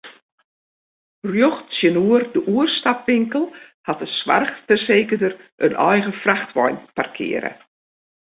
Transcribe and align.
Rjocht 1.31 1.67
tsjinoer 1.73 2.23
de 2.33 2.39
oerstapwinkel 2.53 3.45
hat 3.87 3.99
de 3.99 4.05
soarchfersekerder 4.19 5.33
in 5.65 5.73
eigen 5.89 6.13
frachtwein 6.23 6.77
parkearre. 6.95 7.51